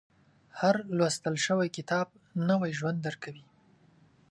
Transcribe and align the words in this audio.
•هر 0.59 0.75
لوستل 0.97 1.35
شوی 1.45 1.67
کتاب، 1.77 2.07
نوی 2.49 2.71
ژوند 2.77 2.99
درکوي. 3.05 3.45